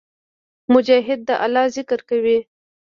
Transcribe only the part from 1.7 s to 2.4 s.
ذکر کوي.